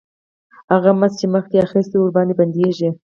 هغه 0.71 0.89
مزد 0.99 1.15
چې 1.19 1.25
مخکې 1.35 1.55
یې 1.57 1.63
اخیست 1.65 1.91
ورباندې 1.95 2.33
بندېږي 2.39 2.89